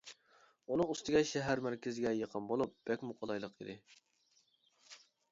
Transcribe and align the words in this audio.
ئۇنىڭ 0.75 0.93
ئۈستىگە 0.93 1.19
شەھەر 1.31 1.59
مەركىزىگە 1.65 2.13
يېقىن 2.19 2.47
بولۇپ 2.51 2.73
بەكمۇ 2.91 3.17
قولايلىق 3.19 3.53
ئىدى. 3.67 3.77